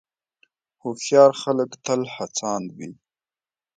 هوښیار 0.81 1.31
خلک 1.41 1.69
تل 1.85 2.01
هڅاند 2.15 2.67
وي. 2.77 2.89